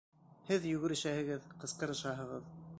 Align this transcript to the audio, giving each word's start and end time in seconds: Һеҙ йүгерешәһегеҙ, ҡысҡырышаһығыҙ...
Һеҙ 0.47 0.65
йүгерешәһегеҙ, 0.71 1.47
ҡысҡырышаһығыҙ... 1.65 2.53